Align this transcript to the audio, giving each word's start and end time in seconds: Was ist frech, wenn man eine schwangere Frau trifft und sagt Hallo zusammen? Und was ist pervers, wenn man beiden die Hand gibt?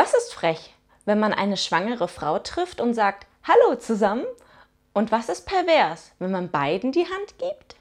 Was 0.00 0.14
ist 0.14 0.32
frech, 0.32 0.76
wenn 1.06 1.18
man 1.18 1.32
eine 1.32 1.56
schwangere 1.56 2.06
Frau 2.06 2.38
trifft 2.38 2.80
und 2.80 2.94
sagt 2.94 3.26
Hallo 3.42 3.74
zusammen? 3.74 4.26
Und 4.92 5.10
was 5.10 5.28
ist 5.28 5.44
pervers, 5.44 6.12
wenn 6.20 6.30
man 6.30 6.52
beiden 6.52 6.92
die 6.92 7.06
Hand 7.06 7.36
gibt? 7.38 7.74